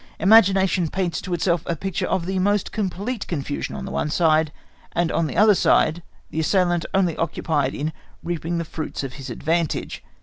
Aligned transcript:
Imagination 0.19 0.87
paints 0.89 1.21
to 1.21 1.31
itself 1.31 1.61
a 1.67 1.75
picture 1.75 2.07
of 2.07 2.25
the 2.25 2.39
most 2.39 2.71
complete 2.71 3.27
confusion 3.27 3.75
on 3.75 3.85
the 3.85 3.91
one 3.91 4.09
side, 4.09 4.51
and 4.93 5.11
on 5.11 5.27
the 5.27 5.37
other 5.37 5.53
side 5.53 6.01
the 6.31 6.39
assailant 6.39 6.87
only 6.95 7.15
occupied 7.17 7.75
in 7.75 7.93
reaping 8.23 8.57
the 8.57 8.65
fruits 8.65 9.03
of 9.03 9.13
his 9.13 9.29
advantage. 9.29 10.03